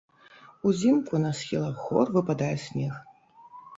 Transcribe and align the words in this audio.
Узімку 0.69 1.21
на 1.25 1.31
схілах 1.39 1.75
гор 1.89 2.13
выпадае 2.19 2.51
снег. 2.67 2.93